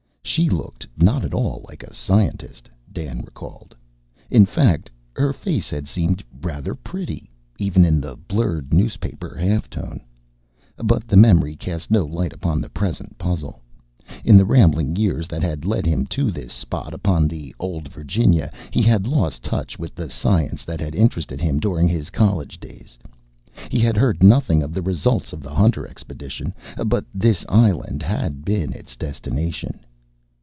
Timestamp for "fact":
4.45-4.89